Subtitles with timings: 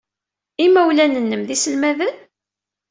[0.65, 2.15] Imawlan-nnem d iselmaden?